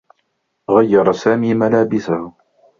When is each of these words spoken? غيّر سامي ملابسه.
غيّر 0.69 1.11
سامي 1.13 1.53
ملابسه. 1.53 2.31